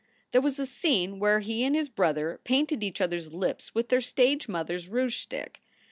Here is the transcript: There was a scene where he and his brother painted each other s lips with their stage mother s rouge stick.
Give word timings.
There 0.31 0.41
was 0.41 0.57
a 0.57 0.65
scene 0.65 1.19
where 1.19 1.41
he 1.41 1.63
and 1.63 1.75
his 1.75 1.87
brother 1.87 2.41
painted 2.43 2.81
each 2.81 3.01
other 3.01 3.17
s 3.17 3.27
lips 3.27 3.75
with 3.75 3.89
their 3.89 4.01
stage 4.01 4.47
mother 4.49 4.73
s 4.73 4.87
rouge 4.87 5.17
stick. 5.17 5.61